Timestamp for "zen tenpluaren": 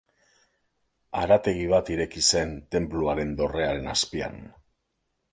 2.35-3.35